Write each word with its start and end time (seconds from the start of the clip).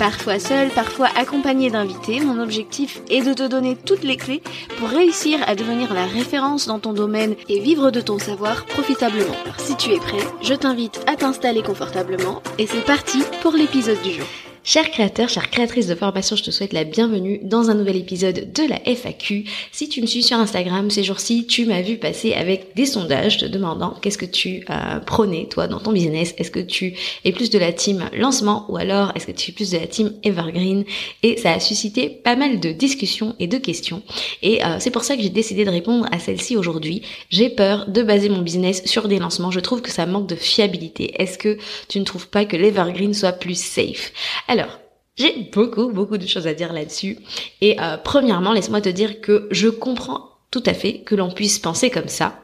Parfois 0.00 0.38
seul, 0.38 0.70
parfois 0.70 1.08
accompagné 1.14 1.68
d'invités, 1.68 2.20
mon 2.20 2.42
objectif 2.42 3.02
est 3.10 3.20
de 3.20 3.34
te 3.34 3.46
donner 3.46 3.76
toutes 3.76 4.02
les 4.02 4.16
clés 4.16 4.42
pour 4.78 4.88
réussir 4.88 5.38
à 5.46 5.54
devenir 5.54 5.92
la 5.92 6.06
référence 6.06 6.66
dans 6.66 6.78
ton 6.78 6.94
domaine 6.94 7.34
et 7.50 7.60
vivre 7.60 7.90
de 7.90 8.00
ton 8.00 8.18
savoir 8.18 8.64
profitablement. 8.64 9.36
Si 9.58 9.76
tu 9.76 9.90
es 9.90 9.98
prêt, 9.98 10.26
je 10.40 10.54
t'invite 10.54 11.04
à 11.06 11.16
t'installer 11.16 11.62
confortablement 11.62 12.42
et 12.56 12.66
c'est 12.66 12.86
parti 12.86 13.22
pour 13.42 13.52
l'épisode 13.52 14.00
du 14.00 14.12
jour. 14.12 14.49
Chers 14.62 14.90
créateurs, 14.90 15.30
chères 15.30 15.50
créatrices 15.50 15.86
de 15.86 15.94
formation, 15.94 16.36
je 16.36 16.42
te 16.42 16.50
souhaite 16.50 16.74
la 16.74 16.84
bienvenue 16.84 17.40
dans 17.42 17.70
un 17.70 17.74
nouvel 17.74 17.96
épisode 17.96 18.52
de 18.52 18.68
la 18.68 18.78
FAQ. 18.84 19.44
Si 19.72 19.88
tu 19.88 20.02
me 20.02 20.06
suis 20.06 20.22
sur 20.22 20.36
Instagram 20.36 20.90
ces 20.90 21.02
jours-ci, 21.02 21.46
tu 21.46 21.64
m'as 21.64 21.80
vu 21.80 21.96
passer 21.96 22.34
avec 22.34 22.74
des 22.76 22.84
sondages 22.84 23.38
te 23.38 23.46
demandant 23.46 23.94
qu'est-ce 24.02 24.18
que 24.18 24.26
tu 24.26 24.66
euh, 24.68 25.00
prônais 25.00 25.46
toi 25.48 25.66
dans 25.66 25.80
ton 25.80 25.92
business. 25.92 26.34
Est-ce 26.36 26.50
que 26.50 26.60
tu 26.60 26.92
es 27.24 27.32
plus 27.32 27.48
de 27.48 27.58
la 27.58 27.72
team 27.72 28.04
lancement 28.12 28.66
ou 28.68 28.76
alors 28.76 29.12
est-ce 29.14 29.26
que 29.26 29.32
tu 29.32 29.50
es 29.50 29.54
plus 29.54 29.70
de 29.70 29.78
la 29.78 29.86
team 29.86 30.12
evergreen? 30.24 30.84
Et 31.22 31.38
ça 31.38 31.52
a 31.52 31.60
suscité 31.60 32.10
pas 32.10 32.36
mal 32.36 32.60
de 32.60 32.70
discussions 32.70 33.34
et 33.38 33.46
de 33.46 33.56
questions. 33.56 34.02
Et 34.42 34.62
euh, 34.62 34.76
c'est 34.78 34.90
pour 34.90 35.04
ça 35.04 35.16
que 35.16 35.22
j'ai 35.22 35.30
décidé 35.30 35.64
de 35.64 35.70
répondre 35.70 36.06
à 36.12 36.18
celle-ci 36.18 36.58
aujourd'hui. 36.58 37.00
J'ai 37.30 37.48
peur 37.48 37.88
de 37.88 38.02
baser 38.02 38.28
mon 38.28 38.42
business 38.42 38.82
sur 38.84 39.08
des 39.08 39.18
lancements. 39.18 39.50
Je 39.50 39.60
trouve 39.60 39.80
que 39.80 39.90
ça 39.90 40.04
manque 40.04 40.26
de 40.26 40.36
fiabilité. 40.36 41.14
Est-ce 41.20 41.38
que 41.38 41.56
tu 41.88 41.98
ne 41.98 42.04
trouves 42.04 42.28
pas 42.28 42.44
que 42.44 42.58
l'evergreen 42.58 43.14
soit 43.14 43.32
plus 43.32 43.58
safe? 43.58 44.12
Alors, 44.50 44.80
j'ai 45.14 45.48
beaucoup, 45.52 45.92
beaucoup 45.92 46.18
de 46.18 46.26
choses 46.26 46.48
à 46.48 46.54
dire 46.54 46.72
là-dessus. 46.72 47.18
Et 47.60 47.80
euh, 47.80 47.96
premièrement, 48.02 48.52
laisse-moi 48.52 48.80
te 48.80 48.88
dire 48.88 49.20
que 49.20 49.46
je 49.52 49.68
comprends 49.68 50.28
tout 50.50 50.62
à 50.66 50.74
fait 50.74 51.02
que 51.02 51.14
l'on 51.14 51.30
puisse 51.30 51.60
penser 51.60 51.88
comme 51.88 52.08
ça. 52.08 52.34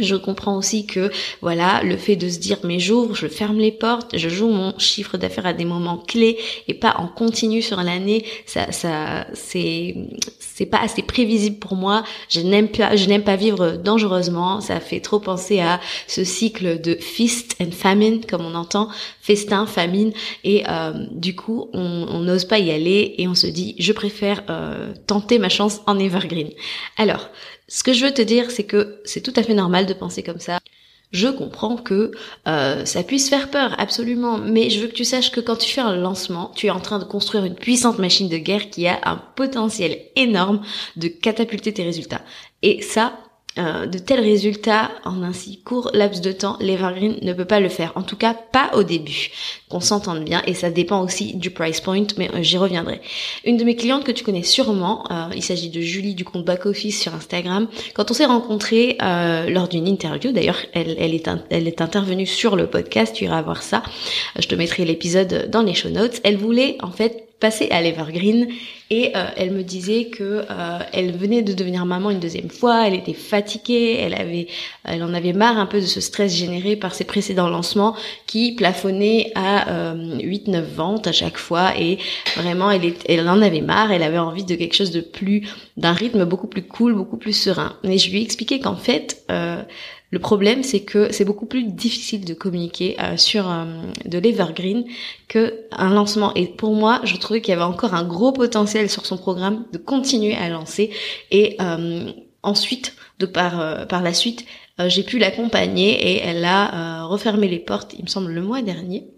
Je 0.00 0.16
comprends 0.16 0.56
aussi 0.56 0.86
que 0.86 1.10
voilà 1.40 1.82
le 1.82 1.96
fait 1.96 2.16
de 2.16 2.28
se 2.28 2.38
dire 2.38 2.58
mais 2.64 2.78
j'ouvre, 2.78 3.14
je 3.14 3.26
ferme 3.26 3.58
les 3.58 3.72
portes, 3.72 4.16
je 4.16 4.28
joue 4.28 4.48
mon 4.48 4.78
chiffre 4.78 5.16
d'affaires 5.16 5.46
à 5.46 5.52
des 5.52 5.64
moments 5.64 5.98
clés 5.98 6.38
et 6.68 6.74
pas 6.74 6.96
en 6.98 7.08
continu 7.08 7.62
sur 7.62 7.82
l'année, 7.82 8.24
ça 8.46 8.72
ça 8.72 9.26
c'est 9.34 9.94
c'est 10.38 10.66
pas 10.66 10.78
assez 10.78 11.02
prévisible 11.02 11.58
pour 11.58 11.76
moi. 11.76 12.02
Je 12.28 12.40
n'aime 12.40 12.68
pas 12.68 12.96
je 12.96 13.06
n'aime 13.06 13.22
pas 13.22 13.36
vivre 13.36 13.72
dangereusement. 13.72 14.60
Ça 14.60 14.80
fait 14.80 15.00
trop 15.00 15.20
penser 15.20 15.60
à 15.60 15.80
ce 16.06 16.24
cycle 16.24 16.80
de 16.80 16.94
feast 16.94 17.56
and 17.60 17.70
famine 17.70 18.24
comme 18.24 18.44
on 18.44 18.54
entend, 18.54 18.88
festin, 19.20 19.66
famine 19.66 20.12
et 20.44 20.64
euh, 20.68 20.92
du 21.12 21.34
coup 21.36 21.70
on 21.72 22.20
n'ose 22.20 22.44
pas 22.44 22.58
y 22.58 22.70
aller 22.70 23.14
et 23.18 23.28
on 23.28 23.34
se 23.34 23.46
dit 23.46 23.76
je 23.78 23.92
préfère 23.92 24.42
euh, 24.50 24.92
tenter 25.06 25.38
ma 25.38 25.48
chance 25.48 25.80
en 25.86 25.98
evergreen. 25.98 26.50
Alors 26.96 27.28
ce 27.68 27.82
que 27.82 27.92
je 27.92 28.04
veux 28.04 28.12
te 28.12 28.22
dire, 28.22 28.50
c'est 28.50 28.64
que 28.64 29.00
c'est 29.04 29.20
tout 29.20 29.32
à 29.36 29.42
fait 29.42 29.54
normal 29.54 29.86
de 29.86 29.92
penser 29.94 30.22
comme 30.22 30.40
ça. 30.40 30.58
Je 31.10 31.28
comprends 31.28 31.76
que 31.76 32.12
euh, 32.46 32.84
ça 32.84 33.02
puisse 33.02 33.30
faire 33.30 33.50
peur, 33.50 33.74
absolument, 33.78 34.36
mais 34.36 34.68
je 34.68 34.80
veux 34.80 34.88
que 34.88 34.94
tu 34.94 35.04
saches 35.04 35.30
que 35.32 35.40
quand 35.40 35.56
tu 35.56 35.70
fais 35.70 35.80
un 35.80 35.96
lancement, 35.96 36.52
tu 36.54 36.66
es 36.66 36.70
en 36.70 36.80
train 36.80 36.98
de 36.98 37.04
construire 37.04 37.44
une 37.44 37.54
puissante 37.54 37.98
machine 37.98 38.28
de 38.28 38.36
guerre 38.36 38.68
qui 38.68 38.86
a 38.86 39.00
un 39.04 39.16
potentiel 39.16 40.02
énorme 40.16 40.60
de 40.96 41.08
catapulter 41.08 41.72
tes 41.72 41.82
résultats. 41.82 42.20
Et 42.62 42.82
ça, 42.82 43.18
euh, 43.58 43.86
de 43.86 43.98
tels 43.98 44.20
résultats 44.20 44.90
en 45.04 45.22
un 45.22 45.32
si 45.32 45.58
court 45.58 45.90
laps 45.92 46.20
de 46.20 46.32
temps, 46.32 46.56
l'Evergreen 46.60 47.16
ne 47.22 47.32
peut 47.32 47.44
pas 47.44 47.60
le 47.60 47.68
faire. 47.68 47.92
En 47.96 48.02
tout 48.02 48.16
cas, 48.16 48.34
pas 48.34 48.70
au 48.74 48.82
début. 48.82 49.30
Qu'on 49.68 49.80
s'entende 49.80 50.24
bien 50.24 50.42
et 50.46 50.54
ça 50.54 50.70
dépend 50.70 51.02
aussi 51.02 51.34
du 51.34 51.50
price 51.50 51.80
point, 51.80 52.06
mais 52.16 52.30
euh, 52.34 52.42
j'y 52.42 52.58
reviendrai. 52.58 53.00
Une 53.44 53.56
de 53.56 53.64
mes 53.64 53.76
clientes 53.76 54.04
que 54.04 54.12
tu 54.12 54.24
connais 54.24 54.42
sûrement, 54.42 55.04
euh, 55.10 55.30
il 55.34 55.42
s'agit 55.42 55.70
de 55.70 55.80
Julie 55.80 56.14
du 56.14 56.24
compte 56.24 56.44
Back 56.44 56.66
Office 56.66 57.00
sur 57.00 57.14
Instagram. 57.14 57.68
Quand 57.94 58.10
on 58.10 58.14
s'est 58.14 58.26
rencontrés 58.26 58.96
lors 59.00 59.68
d'une 59.68 59.86
interview, 59.86 60.32
d'ailleurs, 60.32 60.58
elle, 60.72 60.96
elle, 60.98 61.14
est 61.14 61.28
elle 61.50 61.68
est 61.68 61.80
intervenue 61.80 62.26
sur 62.26 62.56
le 62.56 62.66
podcast, 62.66 63.14
tu 63.14 63.24
iras 63.24 63.42
voir 63.42 63.62
ça. 63.62 63.82
je 64.38 64.46
te 64.46 64.54
mettrai 64.54 64.84
l'épisode 64.84 65.48
dans 65.50 65.62
les 65.62 65.74
show 65.74 65.90
notes. 65.90 66.20
Elle 66.24 66.36
voulait 66.36 66.76
en 66.80 66.90
fait 66.90 67.27
passer 67.40 67.68
à 67.70 67.80
l'Evergreen 67.80 68.48
et 68.90 69.12
euh, 69.14 69.26
elle 69.36 69.52
me 69.52 69.62
disait 69.62 70.06
que 70.06 70.44
euh, 70.50 70.78
elle 70.92 71.12
venait 71.12 71.42
de 71.42 71.52
devenir 71.52 71.84
maman 71.86 72.10
une 72.10 72.20
deuxième 72.20 72.50
fois, 72.50 72.86
elle 72.86 72.94
était 72.94 73.12
fatiguée, 73.12 73.98
elle 74.00 74.14
avait 74.14 74.48
elle 74.84 75.02
en 75.02 75.14
avait 75.14 75.32
marre 75.32 75.58
un 75.58 75.66
peu 75.66 75.80
de 75.80 75.86
ce 75.86 76.00
stress 76.00 76.34
généré 76.34 76.74
par 76.74 76.94
ses 76.94 77.04
précédents 77.04 77.48
lancements 77.48 77.94
qui 78.26 78.52
plafonnaient 78.52 79.30
à 79.34 79.94
8 79.94 80.48
euh, 80.48 80.52
9 80.52 80.74
ventes 80.74 81.06
à 81.06 81.12
chaque 81.12 81.36
fois 81.36 81.78
et 81.78 81.98
vraiment 82.36 82.70
elle 82.70 82.94
elle 83.06 83.28
en 83.28 83.40
avait 83.42 83.60
marre, 83.60 83.92
elle 83.92 84.02
avait 84.02 84.18
envie 84.18 84.44
de 84.44 84.54
quelque 84.54 84.74
chose 84.74 84.90
de 84.90 85.00
plus 85.00 85.46
d'un 85.76 85.92
rythme 85.92 86.24
beaucoup 86.24 86.48
plus 86.48 86.62
cool, 86.62 86.94
beaucoup 86.94 87.18
plus 87.18 87.34
serein. 87.34 87.76
Mais 87.84 87.98
je 87.98 88.10
lui 88.10 88.18
ai 88.18 88.22
expliqué 88.22 88.58
qu'en 88.58 88.76
fait 88.76 89.24
le 90.10 90.18
problème, 90.18 90.62
c'est 90.62 90.80
que 90.80 91.12
c'est 91.12 91.24
beaucoup 91.24 91.44
plus 91.44 91.64
difficile 91.64 92.24
de 92.24 92.32
communiquer 92.32 92.96
euh, 93.00 93.16
sur 93.18 93.50
euh, 93.50 93.64
de 94.06 94.18
l'evergreen 94.18 94.84
que 95.28 95.66
un 95.70 95.90
lancement. 95.90 96.32
Et 96.34 96.46
pour 96.46 96.74
moi, 96.74 97.00
je 97.04 97.16
trouvais 97.16 97.42
qu'il 97.42 97.50
y 97.50 97.54
avait 97.54 97.62
encore 97.62 97.94
un 97.94 98.04
gros 98.04 98.32
potentiel 98.32 98.88
sur 98.88 99.04
son 99.04 99.18
programme 99.18 99.64
de 99.72 99.78
continuer 99.78 100.34
à 100.34 100.48
lancer. 100.48 100.90
Et 101.30 101.56
euh, 101.60 102.10
ensuite, 102.42 102.94
de 103.18 103.26
par 103.26 103.86
par 103.88 104.02
la 104.02 104.14
suite, 104.14 104.46
j'ai 104.86 105.02
pu 105.02 105.18
l'accompagner 105.18 106.12
et 106.12 106.22
elle 106.22 106.44
a 106.44 107.04
refermé 107.04 107.48
les 107.48 107.58
portes, 107.58 107.94
il 107.98 108.04
me 108.04 108.08
semble, 108.08 108.30
le 108.30 108.40
mois 108.40 108.62
dernier. 108.62 109.08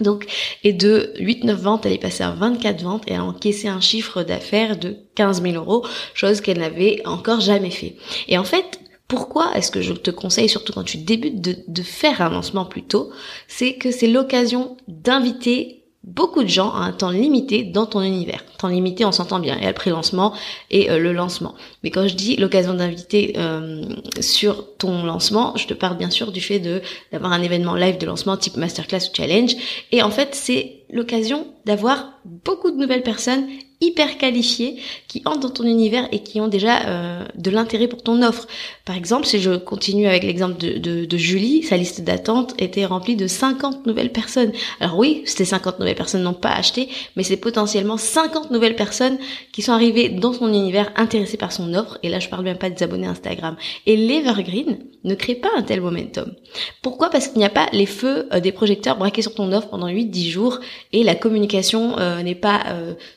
Donc, 0.00 0.26
et 0.64 0.72
de 0.72 1.12
8-9 1.18 1.52
ventes, 1.52 1.86
elle 1.86 1.92
est 1.92 1.98
passée 1.98 2.24
à 2.24 2.30
24 2.30 2.82
ventes 2.82 3.04
et 3.06 3.14
a 3.14 3.22
encaissé 3.22 3.68
un 3.68 3.80
chiffre 3.80 4.22
d'affaires 4.22 4.78
de 4.78 4.96
15 5.14 5.42
000 5.42 5.54
euros, 5.56 5.86
chose 6.14 6.40
qu'elle 6.40 6.58
n'avait 6.58 7.02
encore 7.04 7.40
jamais 7.40 7.70
fait. 7.70 7.96
Et 8.28 8.38
en 8.38 8.44
fait, 8.44 8.80
pourquoi 9.08 9.56
est-ce 9.56 9.70
que 9.70 9.82
je 9.82 9.92
te 9.92 10.10
conseille, 10.10 10.48
surtout 10.48 10.72
quand 10.72 10.84
tu 10.84 10.98
débutes, 10.98 11.40
de, 11.40 11.82
faire 11.82 12.20
un 12.20 12.30
lancement 12.30 12.64
plus 12.64 12.82
tôt 12.82 13.10
C'est 13.46 13.74
que 13.74 13.90
c'est 13.90 14.08
l'occasion 14.08 14.76
d'inviter 14.88 15.84
beaucoup 16.02 16.42
de 16.42 16.48
gens 16.48 16.72
à 16.72 16.78
un 16.78 16.92
temps 16.92 17.10
limité 17.10 17.64
dans 17.64 17.86
ton 17.86 18.00
univers. 18.00 18.44
Temps 18.58 18.68
limité, 18.68 19.04
on 19.04 19.12
s'entend 19.12 19.40
bien. 19.40 19.56
Il 19.56 19.62
y 19.62 19.66
a 19.66 19.68
le 19.68 19.74
pré-lancement 19.74 20.34
et 20.70 20.90
euh, 20.90 20.98
le 20.98 21.12
lancement. 21.12 21.54
Mais 21.82 21.90
quand 21.90 22.06
je 22.06 22.14
dis 22.14 22.36
l'occasion 22.36 22.74
d'inviter 22.74 23.34
euh, 23.36 23.84
sur 24.20 24.76
ton 24.76 25.04
lancement, 25.04 25.56
je 25.56 25.66
te 25.66 25.74
parle 25.74 25.96
bien 25.96 26.10
sûr 26.10 26.30
du 26.30 26.40
fait 26.40 26.60
de 26.60 26.80
d'avoir 27.12 27.32
un 27.32 27.42
événement 27.42 27.74
live 27.74 27.98
de 27.98 28.06
lancement 28.06 28.36
type 28.36 28.56
masterclass 28.56 29.08
ou 29.10 29.16
challenge. 29.16 29.56
Et 29.90 30.02
en 30.02 30.10
fait, 30.10 30.34
c'est 30.34 30.84
l'occasion 30.90 31.46
d'avoir 31.66 32.12
beaucoup 32.24 32.70
de 32.70 32.76
nouvelles 32.76 33.02
personnes 33.02 33.46
hyper 33.80 34.16
qualifiés 34.16 34.76
qui 35.06 35.20
entrent 35.26 35.40
dans 35.40 35.50
ton 35.50 35.64
univers 35.64 36.08
et 36.10 36.20
qui 36.20 36.40
ont 36.40 36.48
déjà 36.48 36.86
euh, 36.86 37.24
de 37.34 37.50
l'intérêt 37.50 37.88
pour 37.88 38.02
ton 38.02 38.22
offre. 38.22 38.46
Par 38.86 38.96
exemple, 38.96 39.26
si 39.26 39.38
je 39.38 39.56
continue 39.56 40.06
avec 40.06 40.24
l'exemple 40.24 40.56
de, 40.56 40.78
de, 40.78 41.04
de, 41.04 41.16
Julie, 41.18 41.62
sa 41.62 41.76
liste 41.76 42.00
d'attente 42.00 42.54
était 42.58 42.86
remplie 42.86 43.16
de 43.16 43.26
50 43.26 43.86
nouvelles 43.86 44.12
personnes. 44.12 44.52
Alors 44.80 44.96
oui, 44.96 45.22
ces 45.26 45.44
50 45.44 45.78
nouvelles 45.78 45.94
personnes 45.94 46.22
n'ont 46.22 46.32
pas 46.32 46.52
acheté, 46.52 46.88
mais 47.16 47.22
c'est 47.22 47.36
potentiellement 47.36 47.98
50 47.98 48.50
nouvelles 48.50 48.76
personnes 48.76 49.18
qui 49.52 49.60
sont 49.60 49.72
arrivées 49.72 50.08
dans 50.08 50.32
son 50.32 50.48
univers 50.48 50.90
intéressées 50.96 51.36
par 51.36 51.52
son 51.52 51.74
offre. 51.74 51.98
Et 52.02 52.08
là, 52.08 52.18
je 52.18 52.30
parle 52.30 52.44
même 52.44 52.58
pas 52.58 52.70
des 52.70 52.82
abonnés 52.82 53.06
Instagram. 53.06 53.56
Et 53.84 53.96
l'Evergreen 53.96 54.78
ne 55.04 55.14
crée 55.14 55.34
pas 55.34 55.50
un 55.54 55.62
tel 55.62 55.82
momentum. 55.82 56.32
Pourquoi? 56.80 57.10
Parce 57.10 57.28
qu'il 57.28 57.38
n'y 57.38 57.44
a 57.44 57.50
pas 57.50 57.68
les 57.72 57.86
feux 57.86 58.26
euh, 58.32 58.40
des 58.40 58.52
projecteurs 58.52 58.96
braqués 58.96 59.22
sur 59.22 59.34
ton 59.34 59.52
offre 59.52 59.68
pendant 59.68 59.88
8-10 59.88 60.30
jours 60.30 60.60
et 60.92 61.04
la 61.04 61.14
communication 61.14 61.55
euh, 61.98 62.22
n'est 62.22 62.34
pas 62.34 62.64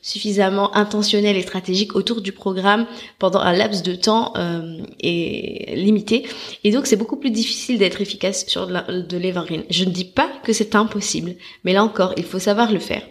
suffisamment 0.01 0.75
intentionnel 0.75 1.37
et 1.37 1.41
stratégique 1.41 1.95
autour 1.95 2.21
du 2.21 2.31
programme 2.31 2.85
pendant 3.17 3.39
un 3.39 3.53
laps 3.53 3.83
de 3.83 3.95
temps 3.95 4.33
euh, 4.37 4.79
limité. 5.01 6.27
Et 6.63 6.71
donc 6.71 6.87
c'est 6.87 6.95
beaucoup 6.95 7.17
plus 7.17 7.31
difficile 7.31 7.77
d'être 7.77 8.01
efficace 8.01 8.45
sur 8.47 8.67
de 8.67 9.17
l'evergreen. 9.17 9.63
Je 9.69 9.85
ne 9.85 9.91
dis 9.91 10.05
pas 10.05 10.29
que 10.43 10.53
c'est 10.53 10.75
impossible, 10.75 11.35
mais 11.63 11.73
là 11.73 11.83
encore, 11.83 12.13
il 12.17 12.23
faut 12.23 12.39
savoir 12.39 12.71
le 12.71 12.79
faire. 12.79 13.03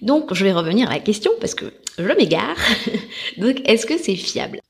Donc 0.00 0.34
je 0.34 0.44
vais 0.44 0.52
revenir 0.52 0.90
à 0.90 0.94
la 0.94 1.00
question 1.00 1.32
parce 1.40 1.54
que 1.54 1.66
je 1.98 2.04
m'égare. 2.04 2.56
donc 3.38 3.60
est-ce 3.64 3.86
que 3.86 3.98
c'est 3.98 4.16
fiable? 4.16 4.60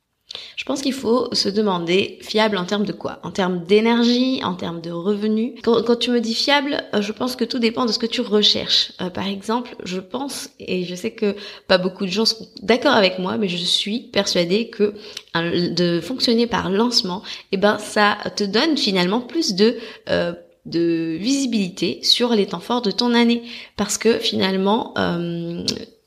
Je 0.64 0.66
pense 0.66 0.80
qu'il 0.80 0.94
faut 0.94 1.28
se 1.34 1.50
demander 1.50 2.18
fiable 2.22 2.56
en 2.56 2.64
termes 2.64 2.86
de 2.86 2.92
quoi? 2.92 3.18
En 3.22 3.30
termes 3.30 3.64
d'énergie, 3.64 4.40
en 4.42 4.54
termes 4.54 4.80
de 4.80 4.90
revenus? 4.90 5.52
Quand, 5.62 5.98
tu 5.98 6.10
me 6.10 6.22
dis 6.22 6.32
fiable, 6.34 6.82
euh, 6.94 7.02
je 7.02 7.12
pense 7.12 7.36
que 7.36 7.44
tout 7.44 7.58
dépend 7.58 7.84
de 7.84 7.92
ce 7.92 7.98
que 7.98 8.06
tu 8.06 8.22
recherches. 8.22 8.92
Euh, 9.02 9.10
par 9.10 9.26
exemple, 9.26 9.76
je 9.84 10.00
pense, 10.00 10.48
et 10.58 10.86
je 10.86 10.94
sais 10.94 11.10
que 11.10 11.36
pas 11.68 11.76
beaucoup 11.76 12.06
de 12.06 12.10
gens 12.10 12.24
sont 12.24 12.48
d'accord 12.62 12.94
avec 12.94 13.18
moi, 13.18 13.36
mais 13.36 13.48
je 13.48 13.58
suis 13.58 14.00
persuadée 14.10 14.70
que 14.70 14.94
de 15.34 16.00
fonctionner 16.00 16.46
par 16.46 16.70
lancement, 16.70 17.22
eh 17.52 17.58
ben 17.58 17.76
ça 17.76 18.16
te 18.34 18.44
donne 18.44 18.78
finalement 18.78 19.20
plus 19.20 19.54
de 19.56 19.76
euh, 20.08 20.32
de 20.64 21.18
visibilité 21.20 21.98
sur 22.02 22.30
les 22.30 22.46
temps 22.46 22.60
forts 22.60 22.80
de 22.80 22.90
ton 22.90 23.12
année 23.12 23.42
parce 23.76 23.98
que 23.98 24.18
finalement 24.18 24.94
euh, 24.96 25.62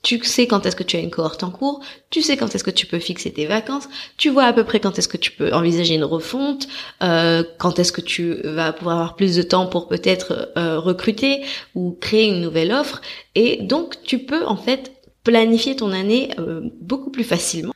tu 0.07 0.23
sais 0.23 0.47
quand 0.47 0.65
est-ce 0.65 0.77
que 0.77 0.83
tu 0.83 0.95
as 0.95 1.01
une 1.01 1.09
cohorte 1.09 1.43
en 1.43 1.51
cours, 1.51 1.81
tu 2.11 2.21
sais 2.21 2.37
quand 2.37 2.55
est-ce 2.55 2.63
que 2.63 2.71
tu 2.71 2.85
peux 2.85 2.97
fixer 2.97 3.29
tes 3.29 3.45
vacances, 3.45 3.89
tu 4.15 4.29
vois 4.29 4.45
à 4.45 4.53
peu 4.53 4.63
près 4.63 4.79
quand 4.79 4.97
est-ce 4.97 5.09
que 5.09 5.17
tu 5.17 5.31
peux 5.31 5.51
envisager 5.51 5.95
une 5.95 6.05
refonte, 6.05 6.69
euh, 7.03 7.43
quand 7.57 7.77
est-ce 7.77 7.91
que 7.91 7.99
tu 7.99 8.35
vas 8.45 8.71
pouvoir 8.71 8.95
avoir 8.95 9.15
plus 9.17 9.35
de 9.35 9.41
temps 9.41 9.67
pour 9.67 9.89
peut-être 9.89 10.53
euh, 10.57 10.79
recruter 10.79 11.43
ou 11.75 11.91
créer 11.99 12.29
une 12.29 12.39
nouvelle 12.39 12.71
offre. 12.71 13.01
Et 13.35 13.57
donc 13.63 14.01
tu 14.03 14.19
peux 14.19 14.45
en 14.45 14.55
fait 14.55 14.93
planifier 15.25 15.75
ton 15.75 15.91
année 15.91 16.29
euh, 16.39 16.61
beaucoup 16.79 17.11
plus 17.11 17.25
facilement. 17.25 17.73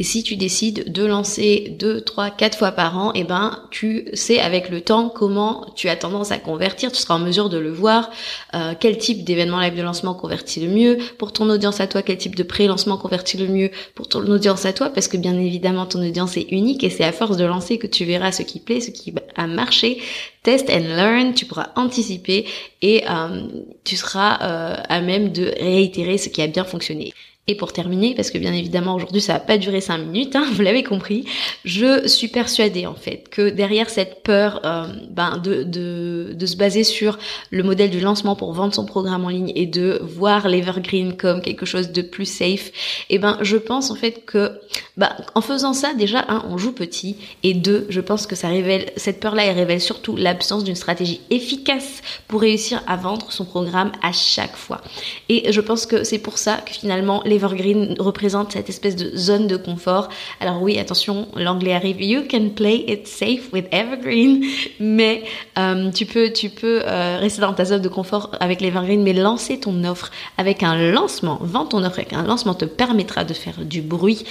Et 0.00 0.02
si 0.02 0.24
tu 0.24 0.34
décides 0.34 0.90
de 0.90 1.04
lancer 1.04 1.76
deux, 1.78 2.00
trois, 2.00 2.30
quatre 2.30 2.58
fois 2.58 2.72
par 2.72 2.98
an, 2.98 3.12
eh 3.14 3.22
ben, 3.22 3.60
tu 3.70 4.08
sais 4.12 4.40
avec 4.40 4.68
le 4.68 4.80
temps 4.80 5.08
comment 5.08 5.72
tu 5.76 5.88
as 5.88 5.94
tendance 5.94 6.32
à 6.32 6.38
convertir. 6.38 6.90
Tu 6.90 6.98
seras 7.00 7.14
en 7.14 7.20
mesure 7.20 7.48
de 7.48 7.58
le 7.58 7.70
voir. 7.70 8.10
Euh, 8.54 8.74
quel 8.78 8.98
type 8.98 9.22
d'événement 9.22 9.60
live 9.60 9.76
de 9.76 9.82
lancement 9.82 10.14
convertit 10.14 10.66
le 10.66 10.72
mieux 10.72 10.98
pour 11.16 11.32
ton 11.32 11.48
audience 11.48 11.78
à 11.78 11.86
toi 11.86 12.02
Quel 12.02 12.18
type 12.18 12.34
de 12.34 12.42
pré-lancement 12.42 12.96
convertit 12.96 13.36
le 13.36 13.46
mieux 13.46 13.70
pour 13.94 14.08
ton 14.08 14.26
audience 14.26 14.66
à 14.66 14.72
toi? 14.72 14.90
Parce 14.90 15.06
que 15.06 15.16
bien 15.16 15.38
évidemment, 15.38 15.86
ton 15.86 16.04
audience 16.04 16.36
est 16.36 16.48
unique 16.50 16.82
et 16.82 16.90
c'est 16.90 17.04
à 17.04 17.12
force 17.12 17.36
de 17.36 17.44
lancer 17.44 17.78
que 17.78 17.86
tu 17.86 18.04
verras 18.04 18.32
ce 18.32 18.42
qui 18.42 18.58
plaît, 18.58 18.80
ce 18.80 18.90
qui 18.90 19.14
a 19.36 19.46
marché. 19.46 20.02
Test 20.44 20.70
and 20.70 20.94
learn. 20.96 21.34
Tu 21.34 21.46
pourras 21.46 21.70
anticiper 21.74 22.46
et 22.80 23.02
euh, 23.10 23.48
tu 23.82 23.96
seras 23.96 24.38
euh, 24.42 24.76
à 24.88 25.00
même 25.00 25.32
de 25.32 25.52
réitérer 25.58 26.18
ce 26.18 26.28
qui 26.28 26.40
a 26.40 26.46
bien 26.46 26.64
fonctionné. 26.64 27.12
Et 27.46 27.56
pour 27.56 27.74
terminer, 27.74 28.14
parce 28.14 28.30
que 28.30 28.38
bien 28.38 28.54
évidemment 28.54 28.94
aujourd'hui 28.94 29.20
ça 29.20 29.34
va 29.34 29.40
pas 29.40 29.58
durer 29.58 29.82
cinq 29.82 29.98
minutes, 29.98 30.34
hein, 30.34 30.46
vous 30.52 30.62
l'avez 30.62 30.82
compris, 30.82 31.26
je 31.66 32.08
suis 32.08 32.28
persuadée 32.28 32.86
en 32.86 32.94
fait 32.94 33.28
que 33.28 33.50
derrière 33.50 33.90
cette 33.90 34.22
peur 34.22 34.62
euh, 34.64 34.86
ben, 35.10 35.36
de, 35.36 35.62
de, 35.62 36.32
de, 36.32 36.46
se 36.46 36.56
baser 36.56 36.84
sur 36.84 37.18
le 37.50 37.62
modèle 37.62 37.90
du 37.90 38.00
lancement 38.00 38.34
pour 38.34 38.54
vendre 38.54 38.72
son 38.72 38.86
programme 38.86 39.26
en 39.26 39.28
ligne 39.28 39.52
et 39.54 39.66
de 39.66 40.00
voir 40.02 40.48
l'evergreen 40.48 41.18
comme 41.18 41.42
quelque 41.42 41.66
chose 41.66 41.92
de 41.92 42.00
plus 42.00 42.24
safe, 42.24 42.68
et 43.10 43.16
eh 43.16 43.18
ben 43.18 43.36
je 43.42 43.58
pense 43.58 43.90
en 43.90 43.94
fait 43.94 44.24
que 44.24 44.58
ben, 44.96 45.10
en 45.34 45.40
faisant 45.40 45.72
ça 45.72 45.92
déjà 45.94 46.24
un 46.28 46.44
on 46.48 46.58
joue 46.58 46.72
petit 46.72 47.16
et 47.42 47.54
deux 47.54 47.86
je 47.88 48.00
pense 48.00 48.26
que 48.26 48.36
ça 48.36 48.48
révèle 48.48 48.90
cette 48.96 49.20
peur 49.20 49.34
là 49.34 49.44
elle 49.44 49.56
révèle 49.56 49.80
surtout 49.80 50.16
l'absence 50.16 50.64
d'une 50.64 50.76
stratégie 50.76 51.20
efficace 51.30 52.02
pour 52.28 52.40
réussir 52.40 52.82
à 52.86 52.96
vendre 52.96 53.32
son 53.32 53.44
programme 53.44 53.92
à 54.02 54.12
chaque 54.12 54.56
fois. 54.56 54.80
Et 55.28 55.52
je 55.52 55.60
pense 55.60 55.86
que 55.86 56.04
c'est 56.04 56.18
pour 56.18 56.38
ça 56.38 56.58
que 56.58 56.72
finalement 56.72 57.22
l'Evergreen 57.24 57.94
représente 57.98 58.52
cette 58.52 58.68
espèce 58.68 58.96
de 58.96 59.16
zone 59.16 59.46
de 59.46 59.56
confort. 59.56 60.08
Alors 60.40 60.62
oui, 60.62 60.78
attention, 60.78 61.28
l'anglais 61.36 61.74
arrive. 61.74 62.02
You 62.02 62.22
can 62.30 62.50
play 62.50 62.84
it 62.88 63.06
safe 63.06 63.52
with 63.52 63.66
Evergreen, 63.72 64.44
mais 64.80 65.24
euh, 65.58 65.90
tu 65.90 66.06
peux, 66.06 66.32
tu 66.32 66.50
peux 66.50 66.82
euh, 66.84 67.18
rester 67.18 67.40
dans 67.40 67.52
ta 67.52 67.64
zone 67.64 67.82
de 67.82 67.88
confort 67.88 68.30
avec 68.40 68.60
l'Evergreen, 68.60 69.02
mais 69.02 69.12
lancer 69.12 69.60
ton 69.60 69.84
offre 69.84 70.10
avec 70.38 70.62
un 70.62 70.76
lancement, 70.76 71.38
vendre 71.40 71.70
ton 71.70 71.84
offre 71.84 71.98
avec 71.98 72.12
un 72.12 72.22
lancement 72.22 72.54
te 72.54 72.64
permettra 72.64 73.24
de 73.24 73.34
faire 73.34 73.64
du 73.64 73.82
bruit. 73.82 74.24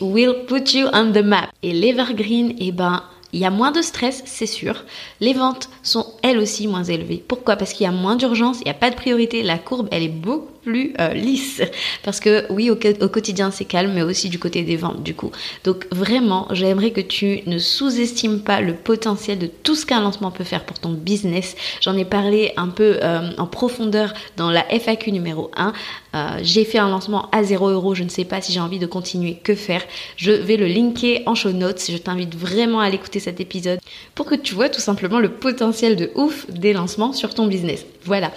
Will 0.00 0.46
put 0.46 0.74
you 0.74 0.88
on 0.92 1.12
the 1.12 1.24
map. 1.24 1.48
Et 1.62 1.72
l'Evergreen, 1.72 2.54
eh 2.58 2.72
ben, 2.72 3.02
il 3.32 3.40
y 3.40 3.44
a 3.44 3.50
moins 3.50 3.72
de 3.72 3.82
stress, 3.82 4.22
c'est 4.24 4.46
sûr. 4.46 4.84
Les 5.20 5.32
ventes 5.32 5.68
sont 5.82 6.06
elles 6.22 6.38
aussi 6.38 6.68
moins 6.68 6.84
élevées. 6.84 7.22
Pourquoi? 7.26 7.56
Parce 7.56 7.72
qu'il 7.72 7.84
y 7.84 7.88
a 7.88 7.92
moins 7.92 8.16
d'urgence, 8.16 8.60
il 8.60 8.64
n'y 8.64 8.70
a 8.70 8.74
pas 8.74 8.90
de 8.90 8.96
priorité. 8.96 9.42
La 9.42 9.58
courbe, 9.58 9.88
elle 9.90 10.04
est 10.04 10.08
beaucoup 10.08 10.55
plus 10.66 10.92
euh, 11.00 11.14
lisse. 11.14 11.62
Parce 12.02 12.18
que 12.18 12.44
oui, 12.50 12.70
au, 12.70 12.76
quotidien, 13.08 13.50
c'est 13.52 13.64
calme, 13.64 13.92
mais 13.94 14.02
aussi 14.02 14.28
du 14.28 14.38
côté 14.40 14.62
des 14.62 14.76
ventes, 14.76 15.02
du 15.04 15.14
coup. 15.14 15.30
Donc 15.62 15.86
vraiment, 15.92 16.48
j'aimerais 16.50 16.90
que 16.90 17.00
tu 17.00 17.42
ne 17.46 17.58
sous-estimes 17.58 18.40
pas 18.40 18.60
le 18.60 18.74
potentiel 18.74 19.38
de 19.38 19.46
tout 19.46 19.76
ce 19.76 19.86
qu'un 19.86 20.00
lancement 20.00 20.32
peut 20.32 20.44
faire 20.44 20.64
pour 20.64 20.78
ton 20.80 20.90
business. 20.90 21.54
J'en 21.80 21.96
ai 21.96 22.04
parlé 22.04 22.52
un 22.56 22.68
peu 22.68 22.98
euh, 23.02 23.30
en 23.38 23.46
profondeur 23.46 24.12
dans 24.36 24.50
la 24.50 24.64
FAQ 24.68 25.12
numéro 25.12 25.52
1. 25.56 25.72
Euh, 26.14 26.38
j'ai 26.42 26.64
fait 26.64 26.78
un 26.78 26.88
lancement 26.88 27.28
à 27.30 27.44
0 27.44 27.68
euros, 27.68 27.94
je 27.94 28.02
ne 28.02 28.08
sais 28.08 28.24
pas 28.24 28.40
si 28.40 28.52
j'ai 28.52 28.60
envie 28.60 28.80
de 28.80 28.86
continuer, 28.86 29.38
que 29.42 29.54
faire? 29.54 29.82
Je 30.16 30.32
vais 30.32 30.56
le 30.56 30.66
linker 30.66 31.22
en 31.26 31.36
show 31.36 31.52
notes. 31.52 31.84
Je 31.88 31.96
t'invite 31.96 32.34
vraiment 32.34 32.80
à 32.80 32.90
l'écouter 32.90 33.20
cet 33.20 33.40
épisode 33.40 33.78
pour 34.16 34.26
que 34.26 34.34
tu 34.34 34.54
vois 34.54 34.68
tout 34.68 34.80
simplement 34.80 35.20
le 35.20 35.30
potentiel 35.30 35.94
de 35.94 36.10
ouf 36.16 36.50
des 36.50 36.72
lancements 36.72 37.12
sur 37.12 37.34
ton 37.34 37.46
business. 37.46 37.86
Voilà. 38.04 38.30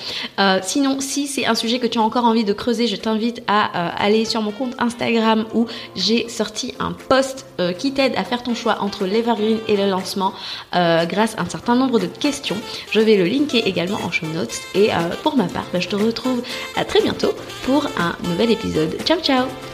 sinon, 0.63 0.99
si 0.99 1.27
c'est 1.27 1.45
un 1.45 1.53
sujet 1.53 1.77
que 1.77 1.85
tu 1.85 1.99
as 1.99 2.01
encore 2.01 2.18
envie 2.25 2.43
de 2.43 2.53
creuser, 2.53 2.87
je 2.87 2.95
t'invite 2.95 3.41
à 3.47 3.65
euh, 3.65 3.91
aller 3.97 4.25
sur 4.25 4.41
mon 4.41 4.51
compte 4.51 4.75
Instagram 4.79 5.45
où 5.53 5.67
j'ai 5.95 6.29
sorti 6.29 6.73
un 6.79 6.93
post 6.93 7.45
euh, 7.59 7.73
qui 7.73 7.93
t'aide 7.93 8.13
à 8.15 8.23
faire 8.23 8.43
ton 8.43 8.55
choix 8.55 8.77
entre 8.81 9.05
l'Evergreen 9.05 9.59
et 9.67 9.77
le 9.77 9.89
lancement 9.89 10.33
euh, 10.75 11.05
grâce 11.05 11.37
à 11.37 11.41
un 11.41 11.49
certain 11.49 11.75
nombre 11.75 11.99
de 11.99 12.07
questions. 12.07 12.57
Je 12.91 12.99
vais 12.99 13.15
le 13.15 13.25
linker 13.25 13.65
également 13.65 13.99
en 14.03 14.11
show 14.11 14.25
notes. 14.27 14.59
Et 14.75 14.89
pour 15.23 15.35
ma 15.35 15.45
part, 15.45 15.65
bah, 15.73 15.79
je 15.79 15.87
te 15.87 15.95
retrouve 15.95 16.41
à 16.75 16.85
très 16.85 17.01
bientôt 17.01 17.33
pour 17.65 17.85
un 17.97 18.15
nouvel 18.29 18.51
épisode. 18.51 18.97
Ciao 19.05 19.19
ciao 19.19 19.68